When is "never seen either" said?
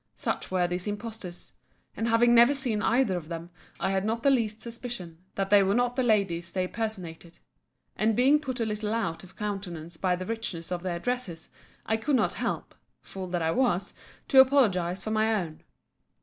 2.33-3.15